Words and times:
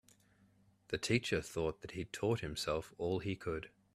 The 0.87 0.97
teacher 0.97 1.43
thought 1.43 1.81
that 1.81 1.91
he'd 1.91 2.11
taught 2.11 2.39
himself 2.39 2.91
all 2.97 3.19
he 3.19 3.35
could. 3.35 3.69